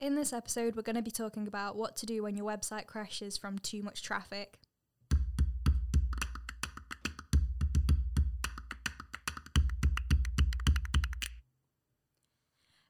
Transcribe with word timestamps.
In 0.00 0.14
this 0.14 0.32
episode, 0.32 0.76
we're 0.76 0.82
going 0.82 0.94
to 0.94 1.02
be 1.02 1.10
talking 1.10 1.48
about 1.48 1.74
what 1.74 1.96
to 1.96 2.06
do 2.06 2.22
when 2.22 2.36
your 2.36 2.46
website 2.46 2.86
crashes 2.86 3.36
from 3.36 3.58
too 3.58 3.82
much 3.82 4.00
traffic. 4.00 4.60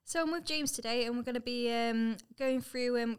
So 0.04 0.20
I'm 0.20 0.30
with 0.32 0.44
James 0.44 0.72
today, 0.72 1.06
and 1.06 1.16
we're 1.16 1.22
going 1.22 1.34
to 1.34 1.40
be 1.40 1.72
um, 1.72 2.18
going 2.38 2.60
through 2.60 3.02
um, 3.02 3.18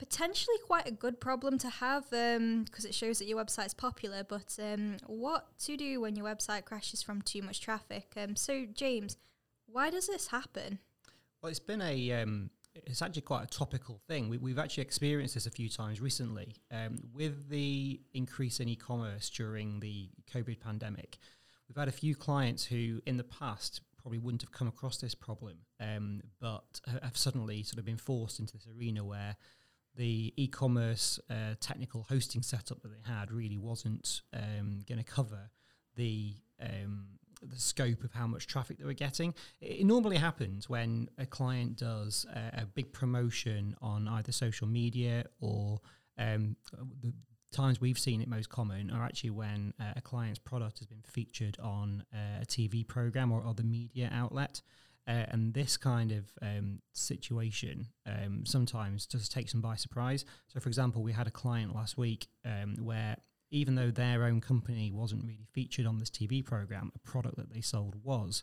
potentially 0.00 0.56
quite 0.66 0.88
a 0.88 0.92
good 0.92 1.20
problem 1.20 1.58
to 1.58 1.68
have 1.68 2.10
because 2.10 2.36
um, 2.36 2.88
it 2.88 2.94
shows 2.94 3.20
that 3.20 3.28
your 3.28 3.38
website's 3.38 3.74
popular. 3.74 4.24
But 4.24 4.58
um, 4.60 4.96
what 5.06 5.56
to 5.60 5.76
do 5.76 6.00
when 6.00 6.16
your 6.16 6.26
website 6.26 6.64
crashes 6.64 7.04
from 7.04 7.22
too 7.22 7.42
much 7.42 7.60
traffic? 7.60 8.14
Um, 8.16 8.34
so 8.34 8.66
James, 8.74 9.16
why 9.66 9.90
does 9.90 10.08
this 10.08 10.28
happen? 10.28 10.80
Well, 11.40 11.50
it's 11.50 11.60
been 11.60 11.82
a 11.82 12.12
um, 12.12 12.50
it's 12.84 13.02
actually 13.02 13.22
quite 13.22 13.44
a 13.44 13.46
topical 13.46 14.00
thing. 14.08 14.28
We, 14.28 14.50
have 14.50 14.58
actually 14.58 14.82
experienced 14.82 15.34
this 15.34 15.46
a 15.46 15.50
few 15.50 15.68
times 15.68 16.00
recently 16.00 16.54
um, 16.70 16.98
with 17.12 17.48
the 17.48 18.00
increase 18.14 18.60
in 18.60 18.68
e-commerce 18.68 19.30
during 19.30 19.80
the 19.80 20.08
COVID 20.32 20.60
pandemic. 20.60 21.18
We've 21.68 21.76
had 21.76 21.88
a 21.88 21.92
few 21.92 22.14
clients 22.14 22.64
who, 22.64 23.00
in 23.06 23.16
the 23.16 23.24
past, 23.24 23.80
probably 24.00 24.18
wouldn't 24.18 24.42
have 24.42 24.52
come 24.52 24.68
across 24.68 24.98
this 24.98 25.14
problem, 25.14 25.58
um, 25.80 26.22
but 26.40 26.80
have 27.02 27.16
suddenly 27.16 27.62
sort 27.62 27.78
of 27.78 27.84
been 27.84 27.96
forced 27.96 28.38
into 28.38 28.52
this 28.52 28.68
arena 28.76 29.04
where 29.04 29.36
the 29.96 30.32
e-commerce 30.36 31.18
uh, 31.30 31.54
technical 31.58 32.06
hosting 32.08 32.42
setup 32.42 32.82
that 32.82 32.88
they 32.88 33.12
had 33.12 33.32
really 33.32 33.58
wasn't 33.58 34.20
um, 34.32 34.80
going 34.88 34.98
to 34.98 35.04
cover 35.04 35.50
the 35.96 36.34
um, 36.60 37.06
the 37.42 37.58
scope 37.58 38.02
of 38.04 38.12
how 38.12 38.26
much 38.26 38.46
traffic 38.46 38.78
they 38.78 38.84
were 38.84 38.92
getting. 38.92 39.34
It, 39.60 39.84
normally 39.84 40.16
happens 40.16 40.68
when 40.68 41.08
a 41.18 41.26
client 41.26 41.76
does 41.76 42.26
a, 42.34 42.62
a 42.62 42.66
big 42.66 42.92
promotion 42.92 43.76
on 43.80 44.08
either 44.08 44.32
social 44.32 44.66
media 44.66 45.26
or 45.40 45.80
um, 46.18 46.56
the 47.02 47.12
times 47.52 47.80
we've 47.80 47.98
seen 47.98 48.20
it 48.20 48.28
most 48.28 48.48
common 48.48 48.90
are 48.90 49.04
actually 49.04 49.30
when 49.30 49.72
uh, 49.80 49.92
a 49.96 50.00
client's 50.00 50.38
product 50.38 50.78
has 50.78 50.86
been 50.86 51.02
featured 51.04 51.56
on 51.62 52.04
uh, 52.12 52.42
a 52.42 52.46
TV 52.46 52.86
program 52.86 53.32
or 53.32 53.44
other 53.46 53.62
media 53.62 54.10
outlet. 54.12 54.62
Uh, 55.08 55.24
and 55.28 55.54
this 55.54 55.76
kind 55.76 56.10
of 56.10 56.24
um, 56.42 56.80
situation 56.92 57.86
um, 58.06 58.44
sometimes 58.44 59.06
just 59.06 59.30
takes 59.30 59.52
them 59.52 59.60
by 59.60 59.76
surprise. 59.76 60.24
So, 60.48 60.58
for 60.58 60.68
example, 60.68 61.00
we 61.02 61.12
had 61.12 61.28
a 61.28 61.30
client 61.30 61.72
last 61.76 61.96
week 61.96 62.26
um, 62.44 62.76
where 62.80 63.16
even 63.56 63.74
though 63.74 63.90
their 63.90 64.24
own 64.24 64.40
company 64.40 64.90
wasn't 64.92 65.24
really 65.24 65.46
featured 65.52 65.86
on 65.86 65.98
this 65.98 66.10
TV 66.10 66.44
program, 66.44 66.92
a 66.94 66.98
product 66.98 67.36
that 67.36 67.52
they 67.52 67.60
sold 67.60 67.96
was. 68.04 68.42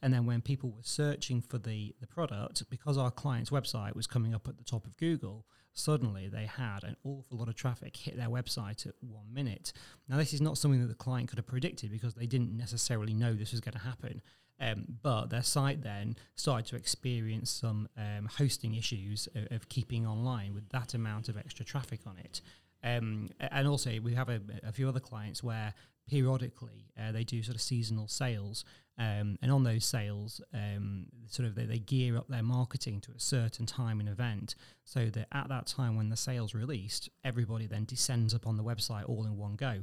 And 0.00 0.12
then 0.12 0.26
when 0.26 0.40
people 0.40 0.70
were 0.70 0.82
searching 0.82 1.40
for 1.40 1.58
the, 1.58 1.94
the 2.00 2.06
product, 2.06 2.62
because 2.70 2.96
our 2.96 3.10
client's 3.10 3.50
website 3.50 3.94
was 3.94 4.06
coming 4.06 4.34
up 4.34 4.48
at 4.48 4.56
the 4.56 4.64
top 4.64 4.86
of 4.86 4.96
Google, 4.96 5.46
suddenly 5.72 6.28
they 6.28 6.46
had 6.46 6.84
an 6.84 6.96
awful 7.04 7.38
lot 7.38 7.48
of 7.48 7.56
traffic 7.56 7.96
hit 7.96 8.16
their 8.16 8.28
website 8.28 8.86
at 8.86 8.94
one 9.00 9.32
minute. 9.32 9.72
Now, 10.08 10.16
this 10.16 10.32
is 10.32 10.40
not 10.40 10.58
something 10.58 10.80
that 10.80 10.88
the 10.88 10.94
client 10.94 11.28
could 11.28 11.38
have 11.38 11.46
predicted 11.46 11.90
because 11.90 12.14
they 12.14 12.26
didn't 12.26 12.56
necessarily 12.56 13.14
know 13.14 13.34
this 13.34 13.52
was 13.52 13.60
going 13.60 13.74
to 13.74 13.80
happen. 13.80 14.22
Um, 14.60 14.84
but 15.02 15.26
their 15.26 15.42
site 15.42 15.82
then 15.82 16.14
started 16.36 16.66
to 16.66 16.76
experience 16.76 17.50
some 17.50 17.88
um, 17.96 18.28
hosting 18.38 18.74
issues 18.74 19.28
of, 19.34 19.50
of, 19.50 19.68
keeping 19.68 20.06
online 20.06 20.54
with 20.54 20.68
that 20.68 20.94
amount 20.94 21.28
of 21.28 21.36
extra 21.36 21.64
traffic 21.64 22.00
on 22.06 22.16
it. 22.18 22.40
Um, 22.84 23.30
and 23.38 23.68
also, 23.68 23.98
we 24.02 24.14
have 24.14 24.28
a, 24.28 24.40
a, 24.64 24.72
few 24.72 24.88
other 24.88 25.00
clients 25.00 25.42
where 25.42 25.72
periodically 26.08 26.90
uh, 27.00 27.12
they 27.12 27.24
do 27.24 27.42
sort 27.42 27.54
of 27.54 27.62
seasonal 27.62 28.08
sales. 28.08 28.64
Um, 28.98 29.38
and 29.40 29.50
on 29.50 29.64
those 29.64 29.86
sales 29.86 30.42
um, 30.52 31.06
sort 31.26 31.48
of 31.48 31.54
they, 31.54 31.64
they, 31.64 31.78
gear 31.78 32.18
up 32.18 32.28
their 32.28 32.42
marketing 32.42 33.00
to 33.02 33.12
a 33.12 33.18
certain 33.18 33.64
time 33.64 34.00
and 34.00 34.08
event 34.08 34.54
so 34.84 35.06
that 35.06 35.28
at 35.32 35.48
that 35.48 35.66
time 35.66 35.96
when 35.96 36.10
the 36.10 36.16
sales 36.16 36.54
released 36.54 37.08
everybody 37.24 37.66
then 37.66 37.86
descends 37.86 38.34
upon 38.34 38.58
the 38.58 38.62
website 38.62 39.08
all 39.08 39.24
in 39.24 39.38
one 39.38 39.56
go 39.56 39.82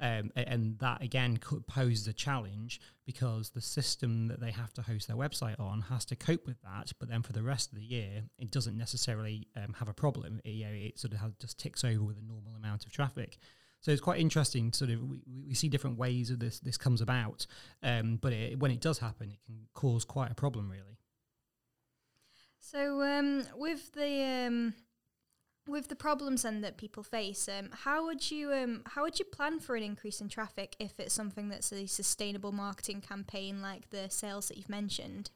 um, 0.00 0.30
and 0.36 0.78
that 0.78 1.02
again 1.02 1.36
could 1.36 1.66
pose 1.66 2.06
a 2.06 2.12
challenge 2.12 2.80
because 3.06 3.50
the 3.50 3.60
system 3.60 4.28
that 4.28 4.40
they 4.40 4.50
have 4.50 4.72
to 4.74 4.82
host 4.82 5.08
their 5.08 5.16
website 5.16 5.58
on 5.58 5.82
has 5.82 6.04
to 6.04 6.16
cope 6.16 6.46
with 6.46 6.60
that 6.62 6.92
but 6.98 7.08
then 7.08 7.22
for 7.22 7.32
the 7.32 7.42
rest 7.42 7.70
of 7.72 7.78
the 7.78 7.84
year 7.84 8.22
it 8.38 8.50
doesn't 8.50 8.76
necessarily 8.76 9.46
um, 9.56 9.74
have 9.78 9.88
a 9.88 9.94
problem 9.94 10.40
it, 10.44 10.50
you 10.50 10.64
know, 10.64 10.72
it 10.72 10.98
sort 10.98 11.12
of 11.12 11.20
has, 11.20 11.32
just 11.40 11.58
ticks 11.58 11.84
over 11.84 12.02
with 12.02 12.18
a 12.18 12.26
normal 12.26 12.54
amount 12.56 12.84
of 12.84 12.92
traffic 12.92 13.38
so 13.80 13.90
it's 13.90 14.00
quite 14.00 14.20
interesting. 14.20 14.72
Sort 14.72 14.90
of, 14.90 15.02
we, 15.02 15.20
we 15.48 15.54
see 15.54 15.68
different 15.68 15.98
ways 15.98 16.30
of 16.30 16.38
this 16.38 16.60
this 16.60 16.76
comes 16.76 17.00
about, 17.00 17.46
um, 17.82 18.18
but 18.20 18.32
it, 18.32 18.58
when 18.58 18.70
it 18.70 18.80
does 18.80 18.98
happen, 18.98 19.30
it 19.30 19.38
can 19.46 19.66
cause 19.74 20.04
quite 20.04 20.30
a 20.30 20.34
problem, 20.34 20.70
really. 20.70 20.98
So 22.58 23.02
um, 23.02 23.44
with 23.56 23.92
the 23.92 24.46
um, 24.46 24.74
with 25.68 25.88
the 25.88 25.96
problems 25.96 26.42
then 26.42 26.60
that 26.62 26.76
people 26.76 27.02
face, 27.02 27.48
um, 27.48 27.70
how 27.72 28.06
would 28.06 28.30
you 28.30 28.52
um, 28.52 28.82
how 28.86 29.02
would 29.02 29.18
you 29.18 29.24
plan 29.24 29.60
for 29.60 29.76
an 29.76 29.82
increase 29.82 30.20
in 30.20 30.28
traffic 30.28 30.76
if 30.78 30.98
it's 30.98 31.14
something 31.14 31.48
that's 31.48 31.72
a 31.72 31.86
sustainable 31.86 32.52
marketing 32.52 33.00
campaign 33.00 33.62
like 33.62 33.90
the 33.90 34.08
sales 34.10 34.48
that 34.48 34.56
you've 34.56 34.68
mentioned? 34.68 35.30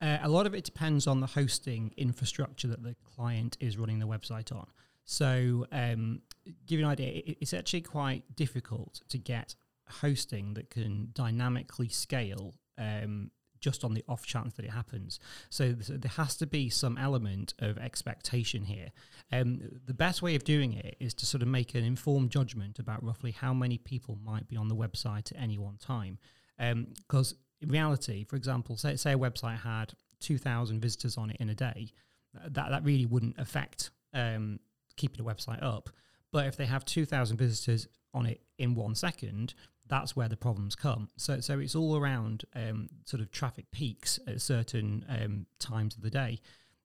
Uh, 0.00 0.18
a 0.22 0.28
lot 0.28 0.46
of 0.46 0.54
it 0.54 0.64
depends 0.64 1.06
on 1.06 1.20
the 1.20 1.28
hosting 1.28 1.94
infrastructure 1.96 2.66
that 2.66 2.82
the 2.82 2.96
client 3.04 3.56
is 3.60 3.78
running 3.78 4.00
the 4.00 4.06
website 4.06 4.52
on. 4.52 4.66
So, 5.04 5.66
um, 5.70 6.22
give 6.66 6.80
you 6.80 6.84
an 6.84 6.90
idea, 6.90 7.22
it's 7.40 7.54
actually 7.54 7.82
quite 7.82 8.24
difficult 8.34 9.00
to 9.08 9.18
get 9.18 9.54
hosting 9.88 10.54
that 10.54 10.70
can 10.70 11.10
dynamically 11.12 11.88
scale 11.88 12.54
um, 12.78 13.30
just 13.62 13.84
on 13.84 13.94
the 13.94 14.04
off 14.08 14.26
chance 14.26 14.52
that 14.54 14.64
it 14.64 14.72
happens. 14.72 15.18
So 15.48 15.72
there 15.72 16.10
has 16.16 16.36
to 16.36 16.46
be 16.46 16.68
some 16.68 16.98
element 16.98 17.54
of 17.60 17.78
expectation 17.78 18.64
here. 18.64 18.88
Um, 19.30 19.60
the 19.86 19.94
best 19.94 20.20
way 20.20 20.34
of 20.34 20.44
doing 20.44 20.74
it 20.74 20.96
is 21.00 21.14
to 21.14 21.26
sort 21.26 21.42
of 21.42 21.48
make 21.48 21.74
an 21.74 21.84
informed 21.84 22.30
judgment 22.30 22.78
about 22.78 23.02
roughly 23.02 23.30
how 23.30 23.54
many 23.54 23.78
people 23.78 24.18
might 24.22 24.48
be 24.48 24.56
on 24.56 24.68
the 24.68 24.76
website 24.76 25.32
at 25.32 25.40
any 25.40 25.56
one 25.56 25.78
time. 25.78 26.18
Because 26.58 27.32
um, 27.32 27.38
in 27.62 27.68
reality, 27.70 28.24
for 28.24 28.36
example, 28.36 28.76
say, 28.76 28.96
say 28.96 29.12
a 29.12 29.18
website 29.18 29.60
had 29.60 29.94
2,000 30.20 30.80
visitors 30.80 31.16
on 31.16 31.30
it 31.30 31.36
in 31.38 31.48
a 31.48 31.54
day, 31.54 31.92
that, 32.34 32.70
that 32.70 32.84
really 32.84 33.06
wouldn't 33.06 33.38
affect 33.38 33.90
um, 34.12 34.58
keeping 34.96 35.20
a 35.20 35.28
website 35.28 35.62
up. 35.62 35.88
But 36.32 36.46
if 36.46 36.56
they 36.56 36.66
have 36.66 36.84
2,000 36.84 37.36
visitors 37.36 37.86
on 38.14 38.26
it 38.26 38.40
in 38.58 38.74
one 38.74 38.94
second, 38.94 39.54
that's 39.88 40.16
where 40.16 40.28
the 40.28 40.36
problems 40.36 40.74
come. 40.74 41.08
So, 41.16 41.40
so 41.40 41.58
it's 41.58 41.74
all 41.74 41.96
around 41.96 42.44
um, 42.54 42.88
sort 43.04 43.20
of 43.20 43.30
traffic 43.30 43.70
peaks 43.70 44.18
at 44.26 44.40
certain 44.40 45.04
um, 45.08 45.46
times 45.58 45.96
of 45.96 46.02
the 46.02 46.10
day. 46.10 46.40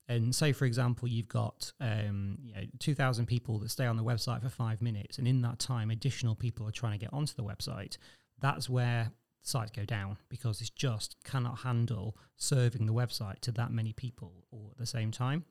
And 0.09 0.34
say, 0.34 0.53
for 0.53 0.66
example, 0.66 1.07
you've 1.07 1.28
got 1.28 1.72
um, 1.81 2.38
you 2.41 2.53
know, 2.53 2.62
2,000 2.80 3.25
people 3.25 3.59
that 3.59 3.69
stay 3.69 3.86
on 3.86 3.97
the 3.97 4.03
website 4.03 4.41
for 4.41 4.50
five 4.50 4.81
minutes, 4.81 5.18
and 5.18 5.28
in 5.28 5.41
that 5.41 5.59
time, 5.59 5.91
additional 5.91 6.34
people 6.34 6.66
are 6.68 6.72
trying 6.72 6.94
to 6.94 6.97
get 6.97 7.13
onto 7.13 7.34
the 7.34 7.44
website. 7.44 7.97
That's 8.40 8.69
where 8.69 9.12
sites 9.41 9.72
go 9.72 9.84
down 9.84 10.18
because 10.30 10.62
it 10.62 10.72
just 10.75 11.18
cannot 11.24 11.59
handle 11.59 12.18
serving 12.38 12.86
the 12.86 12.94
website 12.94 13.40
to 13.41 13.52
that 13.53 13.72
many 13.72 13.94
people 13.94 14.46
all 14.52 14.69
at 14.72 14.78
the 14.78 14.86
same 14.86 15.12
time. 15.12 15.44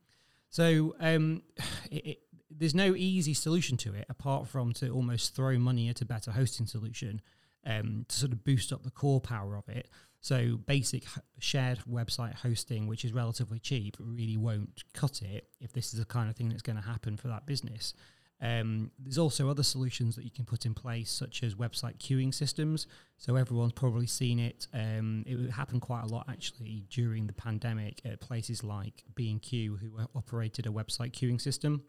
So 0.50 0.94
um, 1.00 1.42
it, 1.90 2.20
there's 2.50 2.74
no 2.74 2.94
easy 2.94 3.34
solution 3.34 3.76
to 3.78 3.94
it 3.94 4.06
apart 4.08 4.46
from 4.48 4.72
to 4.74 4.90
almost 4.90 5.34
throw 5.34 5.58
money 5.58 5.88
at 5.88 6.00
a 6.00 6.04
better 6.04 6.30
hosting 6.30 6.66
solution 6.66 7.20
um, 7.66 8.06
to 8.08 8.16
sort 8.16 8.32
of 8.32 8.44
boost 8.44 8.72
up 8.72 8.84
the 8.84 8.90
core 8.90 9.20
power 9.20 9.56
of 9.56 9.68
it. 9.68 9.88
So 10.20 10.56
basic 10.56 11.04
shared 11.38 11.80
website 11.88 12.34
hosting, 12.34 12.86
which 12.86 13.04
is 13.04 13.12
relatively 13.12 13.58
cheap, 13.58 13.96
really 14.00 14.36
won't 14.36 14.84
cut 14.92 15.22
it 15.22 15.48
if 15.60 15.72
this 15.72 15.92
is 15.92 15.98
the 15.98 16.04
kind 16.04 16.30
of 16.30 16.36
thing 16.36 16.48
that's 16.48 16.62
going 16.62 16.76
to 16.76 16.82
happen 16.82 17.16
for 17.16 17.28
that 17.28 17.46
business. 17.46 17.94
Um, 18.40 18.90
there's 18.98 19.18
also 19.18 19.48
other 19.48 19.62
solutions 19.62 20.14
that 20.16 20.24
you 20.24 20.30
can 20.30 20.44
put 20.44 20.66
in 20.66 20.74
place, 20.74 21.10
such 21.10 21.42
as 21.42 21.54
website 21.54 21.96
queuing 21.98 22.34
systems. 22.34 22.86
So 23.16 23.36
everyone's 23.36 23.72
probably 23.72 24.06
seen 24.06 24.38
it. 24.38 24.66
Um, 24.74 25.24
it 25.26 25.50
happened 25.50 25.80
quite 25.80 26.02
a 26.02 26.08
lot 26.08 26.26
actually 26.28 26.84
during 26.90 27.26
the 27.26 27.32
pandemic 27.32 28.02
at 28.04 28.20
places 28.20 28.62
like 28.62 29.04
B&Q, 29.14 29.76
who 29.76 29.98
operated 30.14 30.66
a 30.66 30.70
website 30.70 31.12
queuing 31.12 31.40
system 31.40 31.82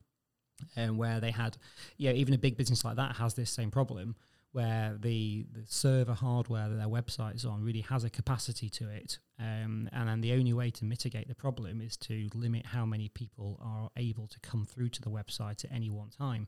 and 0.76 0.98
where 0.98 1.20
they 1.20 1.32
had, 1.32 1.58
yeah, 1.98 2.12
even 2.12 2.34
a 2.34 2.38
big 2.38 2.58
business 2.58 2.84
like 2.86 2.96
that 2.96 3.16
has 3.18 3.34
this 3.34 3.50
same 3.52 3.72
problem 3.72 4.16
where 4.54 4.98
the, 5.00 5.46
the 5.54 5.62
server 5.68 6.14
hardware 6.14 6.68
that 6.70 6.76
their 6.76 6.88
website 6.88 7.36
is 7.36 7.46
on 7.46 7.64
really 7.64 7.82
has 7.82 8.04
a 8.04 8.10
capacity 8.10 8.70
to 8.70 8.90
it. 8.90 9.20
Um, 9.40 9.90
and 9.94 10.10
then 10.10 10.22
the 10.22 10.34
only 10.34 10.54
way 10.54 10.72
to 10.72 10.86
mitigate 10.86 11.28
the 11.28 11.36
problem 11.36 11.82
is 11.82 11.96
to 11.98 12.28
limit 12.34 12.66
how 12.66 12.86
many 12.86 13.10
people 13.10 13.60
are 13.64 13.90
able 13.98 14.26
to 14.28 14.40
come 14.40 14.66
through 14.66 14.90
to 14.90 15.02
the 15.02 15.10
website 15.12 15.64
at 15.64 15.72
any 15.72 15.90
one 15.90 16.10
time. 16.10 16.48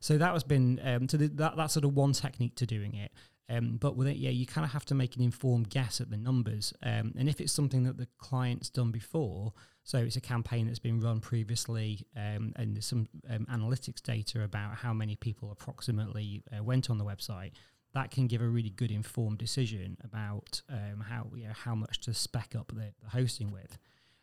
So 0.00 0.18
that 0.18 0.32
has 0.32 0.42
been 0.42 0.80
um, 0.84 1.08
so 1.08 1.16
that 1.16 1.56
that's 1.56 1.74
sort 1.74 1.84
of 1.84 1.94
one 1.94 2.12
technique 2.12 2.56
to 2.56 2.66
doing 2.66 2.94
it. 2.94 3.12
Um, 3.48 3.76
but 3.80 3.96
with 3.96 4.08
it, 4.08 4.16
yeah, 4.16 4.30
you 4.30 4.46
kind 4.46 4.64
of 4.64 4.72
have 4.72 4.84
to 4.86 4.94
make 4.94 5.16
an 5.16 5.22
informed 5.22 5.70
guess 5.70 6.00
at 6.00 6.10
the 6.10 6.16
numbers. 6.16 6.72
Um, 6.82 7.14
and 7.16 7.28
if 7.28 7.40
it's 7.40 7.52
something 7.52 7.84
that 7.84 7.96
the 7.96 8.08
client's 8.18 8.68
done 8.68 8.90
before, 8.90 9.52
so 9.84 9.98
it's 9.98 10.16
a 10.16 10.20
campaign 10.20 10.66
that's 10.66 10.80
been 10.80 11.00
run 11.00 11.20
previously, 11.20 12.06
um, 12.16 12.52
and 12.56 12.74
there's 12.74 12.86
some 12.86 13.06
um, 13.30 13.46
analytics 13.46 14.02
data 14.02 14.42
about 14.42 14.74
how 14.74 14.92
many 14.92 15.14
people 15.14 15.52
approximately 15.52 16.42
uh, 16.56 16.62
went 16.62 16.90
on 16.90 16.98
the 16.98 17.04
website. 17.04 17.52
That 17.94 18.10
can 18.10 18.26
give 18.26 18.42
a 18.42 18.48
really 18.48 18.70
good 18.70 18.90
informed 18.90 19.38
decision 19.38 19.96
about 20.02 20.60
um, 20.68 21.04
how 21.08 21.28
you 21.34 21.46
know, 21.46 21.54
how 21.54 21.76
much 21.76 22.00
to 22.00 22.14
spec 22.14 22.54
up 22.58 22.72
the, 22.74 22.92
the 23.02 23.10
hosting 23.10 23.52
with. 23.52 23.78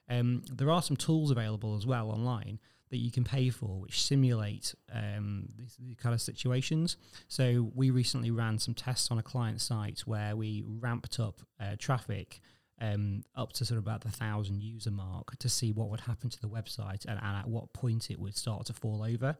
Um, 0.10 0.44
there 0.52 0.69
are 0.69 0.81
some 0.81 0.98
tools 0.98 1.31
available 1.31 1.78
as 1.78 1.86
well 1.86 2.12
online 2.12 2.60
that 2.94 3.00
you 3.00 3.10
can 3.10 3.24
pay 3.24 3.50
for, 3.50 3.80
which 3.80 4.04
simulate 4.04 4.75
um, 4.94 5.50
these, 5.57 5.75
these, 5.80 5.95
kind 5.95 6.13
of 6.13 6.22
situations. 6.22 6.95
So 7.28 7.72
we 7.74 7.90
recently 7.90 8.30
ran 8.30 8.60
some 8.60 8.75
tests 8.75 9.10
on 9.10 9.18
a 9.18 9.24
client 9.24 9.62
site 9.62 10.01
where 10.01 10.36
we 10.36 10.63
ramped 10.63 11.19
up 11.19 11.40
uh, 11.60 11.75
traffic 11.80 12.40
um, 12.80 13.24
up 13.36 13.51
to 13.54 13.66
sort 13.66 13.80
of 13.80 13.84
about 13.84 14.01
the 14.01 14.12
thousand 14.12 14.62
user 14.62 14.92
mark 14.92 15.36
to 15.40 15.50
see 15.50 15.72
what 15.72 15.90
would 15.90 16.01
happen 16.01 16.30
to 16.30 16.40
the 16.40 16.48
website 16.48 17.06
and, 17.06 17.19
and 17.19 17.38
at 17.38 17.48
what 17.48 17.74
point 17.74 18.12
it 18.12 18.19
would 18.19 18.38
start 18.38 18.68
to 18.68 18.74
fall 18.74 19.04
over. 19.04 19.36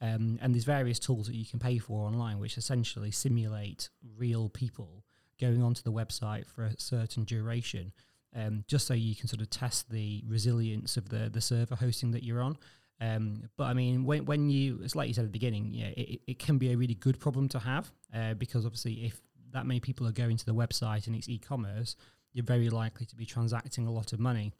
Um, 0.00 0.40
and 0.42 0.52
there's 0.52 0.64
various 0.64 0.98
tools 0.98 1.28
that 1.28 1.36
you 1.36 1.46
can 1.46 1.60
pay 1.60 1.78
for 1.78 2.08
online, 2.08 2.40
which 2.40 2.58
essentially 2.58 3.12
simulate 3.12 3.88
real 4.16 4.48
people 4.48 5.04
going 5.40 5.62
onto 5.62 5.82
the 5.82 5.92
website 5.92 6.44
for 6.44 6.64
a 6.64 6.74
certain 6.76 7.22
duration, 7.22 7.92
um, 8.34 8.64
just 8.66 8.88
so 8.88 8.94
you 8.94 9.14
can 9.14 9.28
sort 9.28 9.42
of 9.42 9.48
test 9.48 9.90
the 9.90 10.24
resilience 10.26 10.96
of 10.96 11.08
the 11.08 11.30
the 11.32 11.40
server 11.40 11.76
hosting 11.76 12.10
that 12.10 12.24
you're 12.24 12.42
on. 12.42 12.58
Um, 13.00 13.50
but 13.56 13.64
I 13.64 13.74
mean, 13.74 14.04
when 14.04 14.24
when 14.24 14.48
you, 14.48 14.80
it's 14.82 14.94
like 14.94 15.08
you 15.08 15.14
said 15.14 15.22
at 15.22 15.28
the 15.28 15.38
beginning, 15.38 15.70
yeah, 15.72 15.88
it, 15.88 16.20
it 16.26 16.38
can 16.38 16.58
be 16.58 16.72
a 16.72 16.76
really 16.76 16.94
good 16.94 17.20
problem 17.20 17.48
to 17.50 17.58
have 17.58 17.92
uh, 18.14 18.34
because 18.34 18.64
obviously, 18.64 19.04
if 19.04 19.20
that 19.52 19.66
many 19.66 19.80
people 19.80 20.06
are 20.06 20.12
going 20.12 20.36
to 20.36 20.46
the 20.46 20.54
website 20.54 21.06
and 21.06 21.14
it's 21.14 21.28
e-commerce, 21.28 21.96
you're 22.32 22.44
very 22.44 22.70
likely 22.70 23.06
to 23.06 23.16
be 23.16 23.26
transacting 23.26 23.86
a 23.86 23.92
lot 23.92 24.12
of 24.12 24.18
money. 24.18 24.52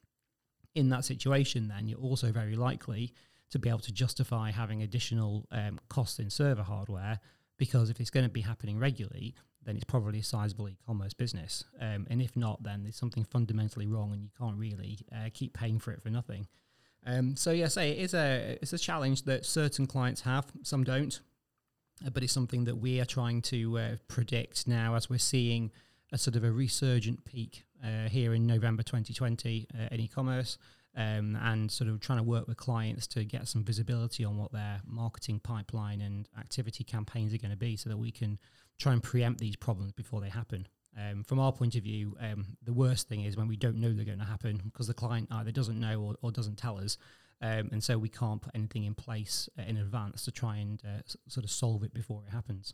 In 0.74 0.90
that 0.90 1.04
situation, 1.04 1.68
then 1.68 1.88
you're 1.88 1.98
also 1.98 2.30
very 2.30 2.56
likely 2.56 3.12
to 3.50 3.58
be 3.58 3.68
able 3.68 3.78
to 3.80 3.92
justify 3.92 4.50
having 4.50 4.82
additional 4.82 5.46
um, 5.50 5.78
costs 5.88 6.18
in 6.18 6.28
server 6.28 6.62
hardware 6.62 7.20
because 7.58 7.90
if 7.90 8.00
it's 8.00 8.10
going 8.10 8.26
to 8.26 8.32
be 8.32 8.42
happening 8.42 8.78
regularly, 8.78 9.34
then 9.64 9.76
it's 9.76 9.84
probably 9.84 10.20
a 10.20 10.22
sizable 10.22 10.68
e-commerce 10.68 11.14
business. 11.14 11.64
Um, 11.80 12.06
and 12.10 12.22
if 12.22 12.36
not, 12.36 12.62
then 12.62 12.82
there's 12.82 12.96
something 12.96 13.24
fundamentally 13.24 13.86
wrong, 13.86 14.12
and 14.12 14.22
you 14.22 14.30
can't 14.38 14.56
really 14.56 14.98
uh, 15.12 15.30
keep 15.32 15.54
paying 15.54 15.78
for 15.78 15.90
it 15.92 16.02
for 16.02 16.10
nothing. 16.10 16.46
Um, 17.06 17.36
so 17.36 17.52
yes, 17.52 17.76
it 17.76 17.96
is 17.98 18.14
a 18.14 18.58
it's 18.60 18.72
a 18.72 18.78
challenge 18.78 19.22
that 19.22 19.46
certain 19.46 19.86
clients 19.86 20.22
have, 20.22 20.46
some 20.62 20.82
don't, 20.82 21.20
uh, 22.04 22.10
but 22.10 22.22
it's 22.22 22.32
something 22.32 22.64
that 22.64 22.76
we 22.76 23.00
are 23.00 23.04
trying 23.04 23.42
to 23.42 23.78
uh, 23.78 23.90
predict 24.08 24.66
now 24.66 24.96
as 24.96 25.08
we're 25.08 25.18
seeing 25.18 25.70
a 26.12 26.18
sort 26.18 26.36
of 26.36 26.42
a 26.44 26.50
resurgent 26.50 27.24
peak 27.24 27.64
uh, 27.84 28.08
here 28.08 28.34
in 28.34 28.46
November 28.46 28.82
2020 28.82 29.68
uh, 29.74 29.88
in 29.92 30.00
e-commerce. 30.00 30.58
Um, 30.98 31.36
and 31.42 31.70
sort 31.70 31.90
of 31.90 32.00
trying 32.00 32.20
to 32.20 32.24
work 32.24 32.48
with 32.48 32.56
clients 32.56 33.06
to 33.08 33.22
get 33.22 33.48
some 33.48 33.62
visibility 33.62 34.24
on 34.24 34.38
what 34.38 34.50
their 34.50 34.80
marketing 34.86 35.40
pipeline 35.40 36.00
and 36.00 36.26
activity 36.38 36.84
campaigns 36.84 37.34
are 37.34 37.36
going 37.36 37.50
to 37.50 37.56
be 37.56 37.76
so 37.76 37.90
that 37.90 37.98
we 37.98 38.10
can 38.10 38.38
try 38.78 38.94
and 38.94 39.02
preempt 39.02 39.38
these 39.38 39.56
problems 39.56 39.92
before 39.92 40.22
they 40.22 40.30
happen. 40.30 40.66
Um, 40.98 41.24
from 41.24 41.38
our 41.38 41.52
point 41.52 41.74
of 41.74 41.82
view, 41.82 42.16
um, 42.20 42.56
the 42.62 42.72
worst 42.72 43.08
thing 43.08 43.24
is 43.24 43.36
when 43.36 43.48
we 43.48 43.56
don't 43.56 43.76
know 43.76 43.92
they're 43.92 44.04
going 44.04 44.18
to 44.18 44.24
happen 44.24 44.60
because 44.64 44.86
the 44.86 44.94
client 44.94 45.28
either 45.30 45.50
doesn't 45.50 45.78
know 45.78 46.00
or, 46.00 46.14
or 46.22 46.32
doesn't 46.32 46.56
tell 46.56 46.78
us. 46.78 46.96
Um, 47.42 47.68
and 47.70 47.84
so 47.84 47.98
we 47.98 48.08
can't 48.08 48.40
put 48.40 48.54
anything 48.54 48.84
in 48.84 48.94
place 48.94 49.48
uh, 49.58 49.62
in 49.62 49.76
advance 49.76 50.24
to 50.24 50.30
try 50.30 50.56
and 50.56 50.80
uh, 50.84 51.00
s- 51.00 51.16
sort 51.28 51.44
of 51.44 51.50
solve 51.50 51.82
it 51.82 51.92
before 51.92 52.22
it 52.26 52.32
happens. 52.32 52.72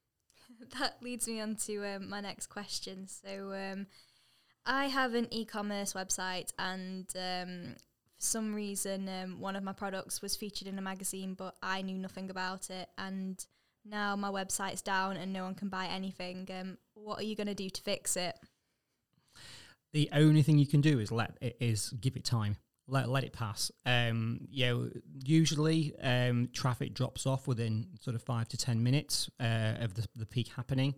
that 0.78 0.96
leads 1.02 1.28
me 1.28 1.40
on 1.40 1.56
to 1.56 1.84
um, 1.84 2.08
my 2.08 2.20
next 2.20 2.46
question. 2.46 3.06
So, 3.06 3.52
um, 3.52 3.86
I 4.64 4.86
have 4.86 5.12
an 5.12 5.28
e 5.30 5.44
commerce 5.44 5.92
website, 5.92 6.50
and 6.58 7.06
um, 7.16 7.74
for 8.16 8.24
some 8.24 8.54
reason, 8.54 9.06
one 9.38 9.56
of 9.56 9.62
my 9.62 9.74
products 9.74 10.22
was 10.22 10.34
featured 10.36 10.66
in 10.66 10.78
a 10.78 10.82
magazine, 10.82 11.34
but 11.34 11.54
I 11.62 11.82
knew 11.82 11.98
nothing 11.98 12.30
about 12.30 12.70
it. 12.70 12.88
And 12.96 13.44
now 13.84 14.16
my 14.16 14.30
website's 14.30 14.80
down 14.80 15.16
and 15.16 15.32
no 15.32 15.44
one 15.44 15.54
can 15.54 15.68
buy 15.68 15.86
anything. 15.86 16.48
Um, 16.58 16.78
what 17.04 17.20
are 17.20 17.24
you 17.24 17.36
going 17.36 17.46
to 17.46 17.54
do 17.54 17.68
to 17.70 17.82
fix 17.82 18.16
it? 18.16 18.36
The 19.92 20.08
only 20.12 20.42
thing 20.42 20.58
you 20.58 20.66
can 20.66 20.80
do 20.80 20.98
is 20.98 21.12
let 21.12 21.36
it 21.40 21.56
is 21.60 21.90
give 22.00 22.16
it 22.16 22.24
time. 22.24 22.56
Let, 22.86 23.08
let 23.08 23.24
it 23.24 23.32
pass. 23.32 23.70
Um, 23.86 24.40
you 24.50 24.66
know, 24.66 24.90
usually 25.24 25.94
um, 26.02 26.50
traffic 26.52 26.92
drops 26.92 27.26
off 27.26 27.46
within 27.46 27.86
sort 28.00 28.14
of 28.14 28.22
five 28.22 28.48
to 28.48 28.56
ten 28.56 28.82
minutes 28.82 29.30
uh, 29.40 29.74
of 29.80 29.94
the, 29.94 30.06
the 30.16 30.26
peak 30.26 30.48
happening. 30.48 30.94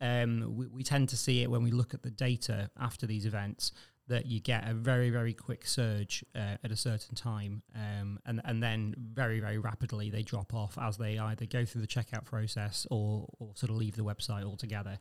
Um, 0.00 0.56
we, 0.56 0.66
we 0.66 0.82
tend 0.82 1.08
to 1.10 1.16
see 1.16 1.42
it 1.42 1.50
when 1.50 1.62
we 1.62 1.70
look 1.70 1.94
at 1.94 2.02
the 2.02 2.10
data 2.10 2.68
after 2.78 3.06
these 3.06 3.24
events 3.24 3.72
that 4.12 4.26
you 4.26 4.40
get 4.40 4.68
a 4.68 4.74
very 4.74 5.08
very 5.08 5.32
quick 5.32 5.66
surge 5.66 6.22
uh, 6.34 6.56
at 6.62 6.70
a 6.70 6.76
certain 6.76 7.14
time 7.14 7.62
um, 7.74 8.18
and 8.26 8.42
and 8.44 8.62
then 8.62 8.94
very 9.14 9.40
very 9.40 9.56
rapidly 9.56 10.10
they 10.10 10.22
drop 10.22 10.52
off 10.52 10.76
as 10.78 10.98
they 10.98 11.18
either 11.18 11.46
go 11.46 11.64
through 11.64 11.80
the 11.80 11.86
checkout 11.86 12.26
process 12.26 12.86
or, 12.90 13.26
or 13.38 13.52
sort 13.54 13.70
of 13.70 13.76
leave 13.76 13.96
the 13.96 14.04
website 14.04 14.44
altogether. 14.44 14.98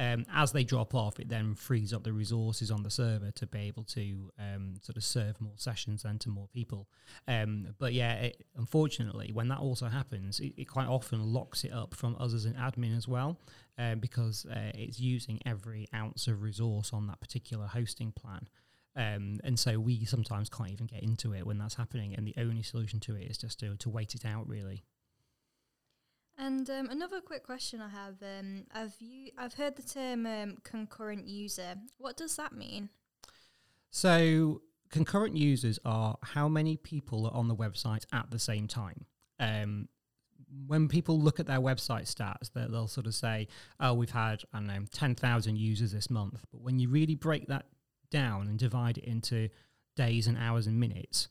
Um, 0.00 0.26
as 0.34 0.50
they 0.50 0.64
drop 0.64 0.92
off 0.92 1.20
it 1.20 1.28
then 1.28 1.54
frees 1.54 1.92
up 1.92 2.02
the 2.02 2.12
resources 2.12 2.72
on 2.72 2.82
the 2.82 2.90
server 2.90 3.30
to 3.30 3.46
be 3.46 3.60
able 3.60 3.84
to 3.84 4.32
um, 4.40 4.74
sort 4.82 4.96
of 4.96 5.04
serve 5.04 5.40
more 5.40 5.54
sessions 5.56 6.04
and 6.04 6.20
to 6.20 6.28
more 6.28 6.48
people. 6.52 6.88
Um, 7.28 7.68
but 7.78 7.92
yeah 7.92 8.14
it, 8.14 8.44
unfortunately 8.56 9.30
when 9.32 9.46
that 9.48 9.58
also 9.60 9.86
happens 9.86 10.40
it, 10.40 10.54
it, 10.56 10.64
quite 10.64 10.88
often 10.88 11.32
locks 11.32 11.62
it 11.62 11.72
up 11.72 11.94
from 11.94 12.16
us 12.18 12.34
as 12.34 12.44
an 12.44 12.54
admin 12.54 12.96
as 12.96 13.06
well 13.06 13.38
uh, 13.78 13.94
because 13.94 14.46
uh, 14.46 14.72
it's 14.74 14.98
using 14.98 15.40
every 15.46 15.86
ounce 15.94 16.26
of 16.26 16.42
resource 16.42 16.92
on 16.92 17.06
that 17.06 17.20
particular 17.20 17.66
hosting 17.66 18.12
plan. 18.12 18.48
Um, 18.96 19.38
and 19.44 19.58
so 19.58 19.78
we 19.78 20.04
sometimes 20.04 20.48
can't 20.48 20.70
even 20.70 20.86
get 20.86 21.02
into 21.02 21.32
it 21.32 21.46
when 21.46 21.58
that's 21.58 21.76
happening. 21.76 22.14
And 22.14 22.26
the 22.26 22.34
only 22.36 22.62
solution 22.62 22.98
to 23.00 23.14
it 23.14 23.30
is 23.30 23.38
just 23.38 23.60
to, 23.60 23.76
to 23.76 23.88
wait 23.88 24.14
it 24.14 24.24
out, 24.24 24.48
really. 24.48 24.82
And 26.36 26.68
um, 26.70 26.88
another 26.88 27.20
quick 27.20 27.44
question 27.44 27.80
I 27.80 27.88
have: 27.88 28.14
um, 28.22 28.64
I've 28.72 28.94
you 29.00 29.30
I've 29.36 29.54
heard 29.54 29.76
the 29.76 29.82
term 29.82 30.24
um, 30.24 30.56
concurrent 30.62 31.26
user. 31.26 31.74
What 31.98 32.16
does 32.16 32.36
that 32.36 32.52
mean? 32.52 32.90
So 33.90 34.62
concurrent 34.88 35.36
users 35.36 35.80
are 35.84 36.16
how 36.22 36.48
many 36.48 36.76
people 36.76 37.26
are 37.26 37.34
on 37.34 37.48
the 37.48 37.56
website 37.56 38.04
at 38.12 38.30
the 38.30 38.38
same 38.38 38.68
time. 38.68 39.06
Um, 39.40 39.88
when 40.66 40.88
people 40.88 41.20
look 41.20 41.40
at 41.40 41.46
their 41.46 41.60
website 41.60 42.12
stats, 42.12 42.50
they'll 42.52 42.88
sort 42.88 43.06
of 43.06 43.14
say, 43.14 43.48
"Oh, 43.80 43.94
we've 43.94 44.10
had 44.10 44.42
I 44.52 44.58
don't 44.58 44.66
know 44.66 44.84
ten 44.92 45.14
thousand 45.14 45.58
users 45.58 45.92
this 45.92 46.10
month." 46.10 46.44
But 46.50 46.62
when 46.62 46.78
you 46.78 46.88
really 46.88 47.14
break 47.14 47.46
that 47.48 47.66
down 48.10 48.48
and 48.48 48.58
divide 48.58 48.98
it 48.98 49.04
into 49.04 49.48
days 49.96 50.26
and 50.26 50.38
hours 50.38 50.66
and 50.66 50.78
minutes, 50.80 51.28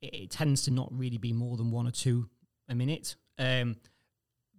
it, 0.00 0.14
it 0.14 0.30
tends 0.30 0.62
to 0.62 0.70
not 0.70 0.88
really 0.90 1.18
be 1.18 1.32
more 1.32 1.56
than 1.56 1.70
one 1.70 1.86
or 1.86 1.92
two 1.92 2.28
a 2.68 2.74
minute. 2.74 3.16
Um, 3.38 3.76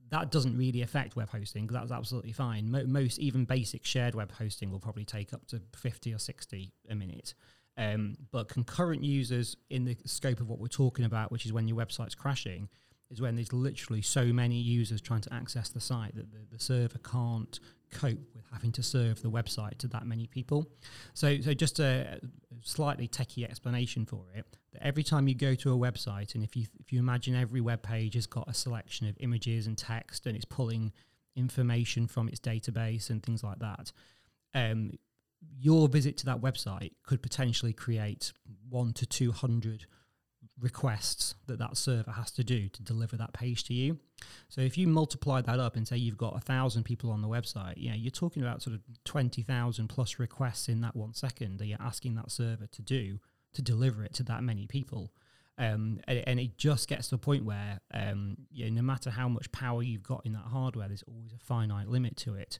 that 0.10 0.32
doesn't 0.32 0.58
really 0.58 0.82
affect 0.82 1.18
web 1.18 1.30
hosting 1.30 1.68
because 1.68 1.82
that's 1.82 1.92
absolutely 1.92 2.32
fine. 2.32 2.72
Mo- 2.72 2.86
most 2.86 3.20
even 3.20 3.44
basic 3.44 3.84
shared 3.86 4.16
web 4.16 4.32
hosting 4.32 4.72
will 4.72 4.80
probably 4.80 5.06
take 5.06 5.34
up 5.34 5.46
to 5.48 5.62
fifty 5.76 6.14
or 6.14 6.20
sixty 6.20 6.72
a 6.90 6.96
minute. 6.96 7.34
Um, 7.80 8.16
but 8.32 8.48
concurrent 8.48 9.04
users 9.04 9.56
in 9.70 9.86
the 9.86 9.96
scope 10.06 10.40
of 10.40 10.50
what 10.50 10.60
we're 10.60 10.68
talking 10.68 11.06
about, 11.06 11.32
which 11.32 11.46
is 11.46 11.54
when 11.54 11.68
your 11.68 11.78
website's 11.78 12.16
crashing, 12.16 12.70
is 13.10 13.22
when 13.22 13.36
there's 13.36 13.54
literally 13.54 14.02
so 14.02 14.26
many 14.26 14.56
users 14.56 15.02
trying 15.02 15.22
to 15.22 15.34
access 15.34 15.70
the 15.70 15.80
site 15.80 16.16
that 16.16 16.32
the, 16.32 16.40
the 16.52 16.60
server 16.60 16.98
can't 17.00 17.60
cope 17.92 18.20
with 18.36 18.44
having 18.52 18.72
to 18.74 18.84
serve 18.84 19.22
the 19.22 19.30
website 19.30 19.78
to 19.78 19.88
that 19.88 20.06
many 20.06 20.28
people. 20.28 20.68
So, 21.14 21.40
so 21.40 21.54
just 21.54 21.80
a 21.80 22.20
slightly 22.62 23.08
techie 23.08 23.46
explanation 23.46 24.06
for 24.06 24.26
it. 24.36 24.46
That 24.74 24.86
every 24.86 25.04
time 25.04 25.28
you 25.28 25.36
go 25.36 25.56
to 25.56 25.74
a 25.74 25.78
website, 25.78 26.36
and 26.36 26.44
if 26.44 26.56
you 26.56 26.66
if 26.80 26.92
you 26.92 27.00
imagine 27.00 27.36
every 27.36 27.62
web 27.62 27.82
page 27.82 28.16
has 28.16 28.28
got 28.28 28.50
a 28.50 28.54
selection 28.54 29.08
of 29.08 29.16
images 29.20 29.68
and 29.68 29.78
text, 29.78 30.26
and 30.26 30.36
it's 30.36 30.46
pulling 30.46 30.92
information 31.36 32.08
from 32.08 32.28
its 32.28 32.40
database 32.40 33.10
and 33.10 33.24
things 33.24 33.44
like 33.44 33.60
that. 33.60 33.92
Um, 34.54 34.94
your 35.60 35.88
visit 35.88 36.18
to 36.18 36.26
that 36.26 36.42
website 36.42 36.92
could 37.04 37.22
potentially 37.22 37.72
create 37.72 38.34
one 38.70 38.92
to 38.94 39.06
two 39.06 39.32
hundred 39.32 39.86
requests 40.60 41.36
that 41.46 41.60
that 41.60 41.78
server 41.78 42.12
has 42.12 42.32
to 42.32 42.44
do 42.44 42.68
to 42.70 42.82
deliver 42.82 43.16
that 43.18 43.34
page 43.34 43.64
to 43.66 43.74
you. 43.74 44.00
So 44.50 44.62
if 44.62 44.78
you 44.78 44.88
multiply 44.88 45.42
that 45.42 45.60
up 45.60 45.76
and 45.76 45.88
say 45.88 45.98
you've 45.98 46.18
got 46.18 46.36
a 46.36 46.40
thousand 46.40 46.84
people 46.84 47.12
on 47.12 47.22
the 47.22 47.28
website, 47.28 47.76
you 47.78 47.90
know, 47.90 47.96
you're 47.96 48.12
talking 48.12 48.42
about 48.42 48.62
sort 48.62 48.76
of 48.76 48.82
20,000 49.06 49.88
plus 49.88 50.20
requests 50.20 50.68
in 50.68 50.82
that 50.82 50.96
one 50.96 51.14
second 51.14 51.60
that 51.60 51.68
you're 51.68 51.82
asking 51.82 52.16
that 52.16 52.32
server 52.32 52.68
to 52.68 52.82
do 52.82 53.20
to 53.54 53.62
deliver 53.62 54.04
it 54.04 54.14
to 54.16 54.24
that 54.24 54.44
many 54.44 54.66
people. 54.66 55.12
Um, 55.60 56.00
and, 56.08 56.24
and, 56.28 56.40
it 56.40 56.56
just 56.60 56.88
gets 56.88 57.08
to 57.08 57.16
a 57.16 57.18
point 57.18 57.44
where, 57.44 57.80
um, 57.92 58.38
you 58.52 58.66
know, 58.66 58.76
no 58.76 58.82
matter 58.84 59.10
how 59.10 59.28
much 59.28 59.52
power 59.52 59.82
you've 59.82 60.04
got 60.04 60.24
in 60.24 60.34
that 60.34 60.44
hardware, 60.44 60.88
there's 60.88 61.04
always 61.08 61.34
a 61.34 61.40
finite 61.40 61.88
limit 61.88 62.16
to 62.18 62.36
it. 62.36 62.60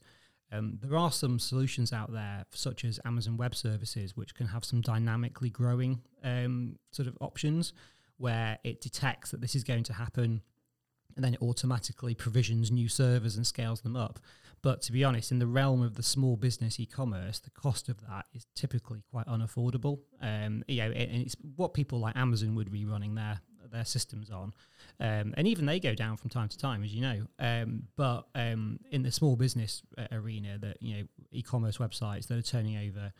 Um, 0.50 0.78
there 0.82 0.96
are 0.96 1.12
some 1.12 1.38
solutions 1.38 1.92
out 1.92 2.12
there, 2.12 2.44
such 2.52 2.84
as 2.84 2.98
Amazon 3.04 3.36
Web 3.36 3.54
Services, 3.54 4.16
which 4.16 4.34
can 4.34 4.46
have 4.46 4.64
some 4.64 4.80
dynamically 4.80 5.50
growing 5.50 6.00
um, 6.24 6.78
sort 6.90 7.06
of 7.08 7.16
options 7.20 7.72
where 8.16 8.58
it 8.64 8.80
detects 8.80 9.30
that 9.30 9.40
this 9.40 9.54
is 9.54 9.62
going 9.62 9.84
to 9.84 9.92
happen 9.92 10.42
and 11.16 11.24
then 11.24 11.34
it 11.34 11.42
automatically 11.42 12.14
provisions 12.14 12.70
new 12.70 12.88
servers 12.88 13.36
and 13.36 13.46
scales 13.46 13.80
them 13.80 13.96
up. 13.96 14.20
But 14.62 14.82
to 14.82 14.92
be 14.92 15.04
honest, 15.04 15.30
in 15.30 15.38
the 15.38 15.46
realm 15.46 15.82
of 15.82 15.94
the 15.94 16.02
small 16.02 16.36
business 16.36 16.80
e-commerce, 16.80 17.40
the 17.40 17.50
cost 17.50 17.88
of 17.88 18.00
that 18.08 18.26
is 18.34 18.46
typically 18.54 19.02
quite 19.10 19.26
unaffordable. 19.26 20.00
Um, 20.20 20.64
you 20.66 20.78
know, 20.78 20.90
and 20.90 21.22
it's 21.22 21.36
what 21.56 21.74
people 21.74 22.00
like 22.00 22.16
Amazon 22.16 22.54
would 22.54 22.70
be 22.70 22.84
running 22.84 23.14
their 23.14 23.40
their 23.70 23.84
systems 23.84 24.30
on, 24.30 24.52
um, 25.00 25.34
and 25.36 25.46
even 25.46 25.66
they 25.66 25.80
go 25.80 25.94
down 25.94 26.16
from 26.16 26.30
time 26.30 26.48
to 26.48 26.58
time, 26.58 26.82
as 26.82 26.94
you 26.94 27.00
know. 27.00 27.26
Um, 27.38 27.84
but 27.96 28.26
um, 28.34 28.80
in 28.90 29.02
the 29.02 29.12
small 29.12 29.36
business 29.36 29.82
uh, 29.96 30.06
arena, 30.12 30.58
that 30.58 30.82
you 30.82 30.96
know, 30.96 31.02
e-commerce 31.32 31.78
websites 31.78 32.26
that 32.28 32.38
are 32.38 32.42
turning 32.42 32.76
over 32.76 33.12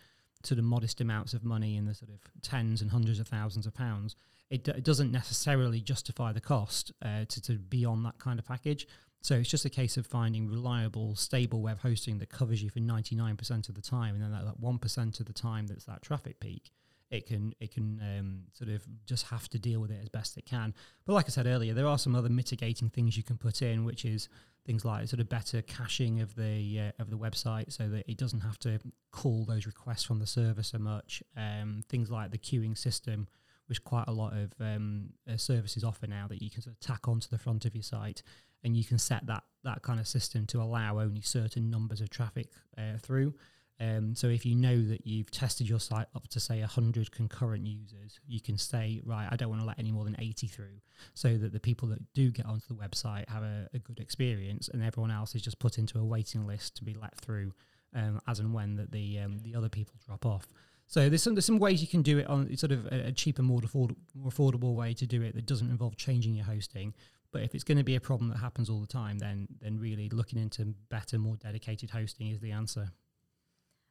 sort 0.42 0.58
of 0.58 0.64
modest 0.64 1.00
amounts 1.00 1.34
of 1.34 1.44
money 1.44 1.76
in 1.76 1.84
the 1.84 1.94
sort 1.94 2.10
of 2.10 2.20
tens 2.42 2.80
and 2.80 2.90
hundreds 2.90 3.18
of 3.18 3.28
thousands 3.28 3.66
of 3.66 3.74
pounds, 3.74 4.14
it, 4.50 4.64
d- 4.64 4.72
it 4.72 4.84
doesn't 4.84 5.10
necessarily 5.10 5.80
justify 5.80 6.32
the 6.32 6.40
cost 6.40 6.92
uh, 7.04 7.24
to, 7.28 7.40
to 7.42 7.52
be 7.54 7.84
on 7.84 8.02
that 8.04 8.18
kind 8.18 8.38
of 8.38 8.46
package. 8.46 8.86
So 9.20 9.34
it's 9.34 9.48
just 9.48 9.64
a 9.64 9.70
case 9.70 9.96
of 9.96 10.06
finding 10.06 10.48
reliable, 10.48 11.16
stable 11.16 11.60
web 11.60 11.80
hosting 11.80 12.18
that 12.18 12.30
covers 12.30 12.62
you 12.62 12.70
for 12.70 12.78
99% 12.78 13.68
of 13.68 13.74
the 13.74 13.82
time. 13.82 14.14
And 14.14 14.22
then 14.22 14.30
that, 14.30 14.44
that 14.44 14.60
1% 14.60 15.20
of 15.20 15.26
the 15.26 15.32
time 15.32 15.66
that's 15.66 15.84
that 15.86 16.02
traffic 16.02 16.38
peak, 16.38 16.70
it 17.10 17.26
can 17.26 17.54
it 17.60 17.72
can 17.72 18.00
um, 18.02 18.40
sort 18.52 18.70
of 18.70 18.82
just 19.06 19.26
have 19.28 19.48
to 19.50 19.58
deal 19.58 19.80
with 19.80 19.90
it 19.90 19.98
as 20.02 20.08
best 20.08 20.36
it 20.36 20.44
can. 20.44 20.74
But 21.04 21.14
like 21.14 21.26
I 21.26 21.30
said 21.30 21.46
earlier, 21.46 21.74
there 21.74 21.86
are 21.86 21.98
some 21.98 22.14
other 22.14 22.28
mitigating 22.28 22.90
things 22.90 23.16
you 23.16 23.22
can 23.22 23.38
put 23.38 23.62
in, 23.62 23.84
which 23.84 24.04
is 24.04 24.28
things 24.66 24.84
like 24.84 25.08
sort 25.08 25.20
of 25.20 25.28
better 25.28 25.62
caching 25.62 26.20
of 26.20 26.34
the 26.34 26.80
uh, 26.80 27.02
of 27.02 27.10
the 27.10 27.16
website, 27.16 27.72
so 27.72 27.88
that 27.88 28.08
it 28.08 28.18
doesn't 28.18 28.40
have 28.40 28.58
to 28.60 28.78
call 29.10 29.44
those 29.44 29.66
requests 29.66 30.04
from 30.04 30.18
the 30.18 30.26
server 30.26 30.62
so 30.62 30.78
much. 30.78 31.22
Um, 31.36 31.82
things 31.88 32.10
like 32.10 32.30
the 32.30 32.38
queuing 32.38 32.76
system, 32.76 33.26
which 33.66 33.82
quite 33.84 34.08
a 34.08 34.12
lot 34.12 34.34
of 34.34 34.52
um, 34.60 35.10
uh, 35.30 35.36
services 35.36 35.84
offer 35.84 36.06
now, 36.06 36.26
that 36.28 36.42
you 36.42 36.50
can 36.50 36.62
sort 36.62 36.74
of 36.74 36.80
tack 36.80 37.08
onto 37.08 37.28
the 37.28 37.38
front 37.38 37.64
of 37.64 37.74
your 37.74 37.82
site, 37.82 38.22
and 38.62 38.76
you 38.76 38.84
can 38.84 38.98
set 38.98 39.26
that 39.26 39.44
that 39.64 39.82
kind 39.82 39.98
of 39.98 40.06
system 40.06 40.44
to 40.46 40.60
allow 40.60 41.00
only 41.00 41.22
certain 41.22 41.70
numbers 41.70 42.02
of 42.02 42.10
traffic 42.10 42.48
uh, 42.76 42.98
through. 42.98 43.32
Um, 43.80 44.14
so 44.14 44.26
if 44.26 44.44
you 44.44 44.56
know 44.56 44.82
that 44.88 45.06
you've 45.06 45.30
tested 45.30 45.68
your 45.68 45.78
site 45.78 46.08
up 46.14 46.26
to 46.28 46.40
say 46.40 46.60
100 46.60 47.12
concurrent 47.12 47.64
users, 47.64 48.18
you 48.26 48.40
can 48.40 48.58
say, 48.58 49.00
right, 49.04 49.28
I 49.30 49.36
don't 49.36 49.50
want 49.50 49.60
to 49.60 49.66
let 49.66 49.78
any 49.78 49.92
more 49.92 50.04
than 50.04 50.16
80 50.18 50.48
through, 50.48 50.80
so 51.14 51.36
that 51.38 51.52
the 51.52 51.60
people 51.60 51.88
that 51.88 52.12
do 52.12 52.30
get 52.30 52.46
onto 52.46 52.66
the 52.66 52.74
website 52.74 53.28
have 53.28 53.44
a, 53.44 53.68
a 53.74 53.78
good 53.78 54.00
experience, 54.00 54.68
and 54.68 54.82
everyone 54.82 55.12
else 55.12 55.34
is 55.34 55.42
just 55.42 55.58
put 55.60 55.78
into 55.78 55.98
a 55.98 56.04
waiting 56.04 56.46
list 56.46 56.76
to 56.76 56.84
be 56.84 56.94
let 56.94 57.16
through 57.16 57.52
um, 57.94 58.20
as 58.26 58.40
and 58.40 58.52
when 58.52 58.76
that 58.76 58.90
the 58.90 59.20
um, 59.20 59.38
the 59.42 59.54
other 59.54 59.68
people 59.68 59.94
drop 60.04 60.26
off. 60.26 60.48
So 60.86 61.08
there's 61.08 61.22
some 61.22 61.34
there's 61.34 61.44
some 61.46 61.58
ways 61.58 61.80
you 61.80 61.88
can 61.88 62.02
do 62.02 62.18
it 62.18 62.26
on 62.26 62.54
sort 62.56 62.72
of 62.72 62.86
a, 62.86 63.08
a 63.08 63.12
cheaper, 63.12 63.42
more, 63.42 63.60
afford- 63.62 63.94
more 64.14 64.30
affordable 64.30 64.74
way 64.74 64.94
to 64.94 65.06
do 65.06 65.22
it 65.22 65.34
that 65.34 65.46
doesn't 65.46 65.70
involve 65.70 65.96
changing 65.96 66.34
your 66.34 66.46
hosting. 66.46 66.94
But 67.30 67.42
if 67.42 67.54
it's 67.54 67.64
going 67.64 67.78
to 67.78 67.84
be 67.84 67.94
a 67.94 68.00
problem 68.00 68.30
that 68.30 68.38
happens 68.38 68.70
all 68.70 68.80
the 68.80 68.86
time, 68.86 69.18
then 69.18 69.48
then 69.60 69.78
really 69.78 70.08
looking 70.08 70.38
into 70.38 70.74
better, 70.88 71.18
more 71.18 71.36
dedicated 71.36 71.90
hosting 71.90 72.28
is 72.28 72.40
the 72.40 72.52
answer. 72.52 72.90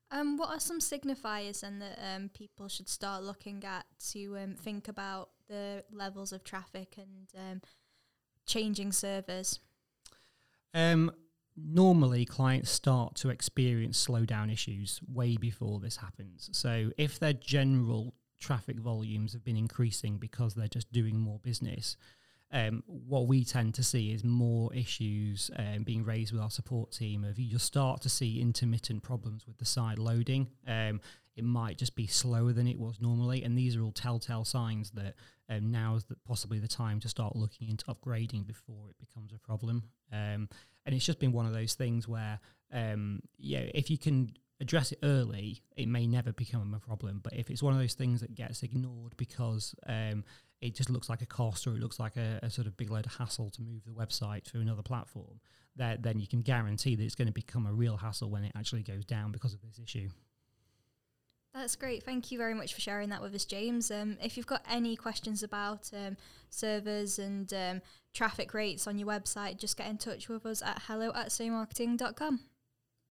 Um, 0.09 0.37
what 0.37 0.49
are 0.49 0.59
some 0.59 0.79
signifiers 0.79 1.61
then 1.61 1.79
that 1.79 1.99
um, 2.01 2.29
people 2.29 2.67
should 2.69 2.87
start 2.87 3.23
looking 3.23 3.63
at 3.65 3.85
to 4.11 4.37
um, 4.37 4.55
think 4.55 4.87
about 4.87 5.29
the 5.49 5.83
levels 5.91 6.31
of 6.31 6.43
traffic 6.43 6.95
and 6.97 7.27
um, 7.37 7.61
changing 8.45 8.93
servers? 8.93 9.59
Um, 10.73 11.11
normally, 11.57 12.23
clients 12.23 12.71
start 12.71 13.15
to 13.15 13.29
experience 13.29 14.05
slowdown 14.05 14.51
issues 14.51 15.01
way 15.11 15.35
before 15.35 15.79
this 15.79 15.97
happens. 15.97 16.49
So, 16.53 16.91
if 16.97 17.19
their 17.19 17.33
general 17.33 18.13
traffic 18.39 18.79
volumes 18.79 19.33
have 19.33 19.43
been 19.43 19.57
increasing 19.57 20.17
because 20.17 20.53
they're 20.53 20.67
just 20.67 20.91
doing 20.91 21.19
more 21.19 21.39
business, 21.39 21.97
um, 22.51 22.83
what 22.85 23.27
we 23.27 23.43
tend 23.43 23.73
to 23.75 23.83
see 23.83 24.11
is 24.11 24.23
more 24.23 24.73
issues 24.73 25.51
um, 25.57 25.83
being 25.83 26.03
raised 26.03 26.31
with 26.31 26.41
our 26.41 26.49
support 26.49 26.91
team. 26.91 27.23
Of 27.23 27.39
you 27.39 27.57
start 27.57 28.01
to 28.01 28.09
see 28.09 28.39
intermittent 28.41 29.03
problems 29.03 29.45
with 29.45 29.57
the 29.57 29.65
side 29.65 29.99
loading. 29.99 30.47
Um, 30.65 31.01
it 31.35 31.43
might 31.43 31.77
just 31.77 31.95
be 31.95 32.07
slower 32.07 32.53
than 32.53 32.67
it 32.67 32.79
was 32.79 32.99
normally, 32.99 33.43
and 33.43 33.57
these 33.57 33.75
are 33.75 33.83
all 33.83 33.91
telltale 33.91 34.45
signs 34.45 34.91
that 34.91 35.15
um, 35.49 35.71
now 35.71 35.95
is 35.95 36.05
possibly 36.25 36.59
the 36.59 36.67
time 36.67 36.99
to 37.01 37.09
start 37.09 37.35
looking 37.35 37.69
into 37.69 37.85
upgrading 37.85 38.47
before 38.47 38.89
it 38.89 38.97
becomes 38.97 39.31
a 39.33 39.39
problem. 39.39 39.83
Um, 40.11 40.49
and 40.85 40.95
it's 40.95 41.05
just 41.05 41.19
been 41.19 41.33
one 41.33 41.45
of 41.45 41.53
those 41.53 41.75
things 41.75 42.07
where, 42.07 42.39
um, 42.73 43.19
yeah, 43.37 43.65
if 43.73 43.91
you 43.91 43.97
can 43.97 44.31
address 44.59 44.91
it 44.91 44.99
early, 45.03 45.61
it 45.75 45.87
may 45.87 46.07
never 46.07 46.31
become 46.31 46.73
a 46.73 46.79
problem. 46.79 47.19
But 47.23 47.33
if 47.33 47.49
it's 47.49 47.61
one 47.61 47.73
of 47.73 47.79
those 47.79 47.93
things 47.93 48.21
that 48.21 48.33
gets 48.33 48.63
ignored 48.63 49.13
because 49.17 49.75
um, 49.85 50.23
it 50.61 50.75
just 50.75 50.89
looks 50.89 51.09
like 51.09 51.21
a 51.21 51.25
cost 51.25 51.67
or 51.67 51.71
it 51.71 51.79
looks 51.79 51.99
like 51.99 52.17
a, 52.17 52.39
a, 52.41 52.49
sort 52.49 52.67
of 52.67 52.75
big 52.77 52.89
load 52.89 53.05
of 53.05 53.15
hassle 53.15 53.49
to 53.51 53.61
move 53.61 53.83
the 53.85 53.91
website 53.91 54.43
to 54.43 54.59
another 54.59 54.81
platform, 54.81 55.39
that 55.75 56.01
then 56.01 56.19
you 56.19 56.27
can 56.27 56.41
guarantee 56.41 56.95
that 56.95 57.03
it's 57.03 57.15
going 57.15 57.27
to 57.27 57.33
become 57.33 57.67
a 57.67 57.73
real 57.73 57.97
hassle 57.97 58.29
when 58.29 58.43
it 58.43 58.51
actually 58.55 58.83
goes 58.83 59.05
down 59.05 59.31
because 59.31 59.53
of 59.53 59.61
this 59.61 59.79
issue. 59.81 60.09
That's 61.53 61.75
great. 61.75 62.03
Thank 62.03 62.31
you 62.31 62.37
very 62.37 62.53
much 62.53 62.73
for 62.73 62.81
sharing 62.81 63.09
that 63.09 63.21
with 63.21 63.33
us, 63.33 63.45
James. 63.45 63.89
Um, 63.89 64.17
if 64.21 64.37
you've 64.37 64.45
got 64.45 64.61
any 64.69 64.95
questions 64.95 65.41
about 65.41 65.89
um, 65.93 66.17
servers 66.49 67.17
and 67.17 67.51
um, 67.53 67.81
traffic 68.13 68.53
rates 68.53 68.85
on 68.85 68.99
your 68.99 69.07
website, 69.07 69.57
just 69.57 69.77
get 69.77 69.87
in 69.87 69.97
touch 69.97 70.29
with 70.29 70.45
us 70.45 70.61
at 70.61 70.83
hello 70.87 71.11
at 71.15 71.29
saymarketing.com. 71.29 72.41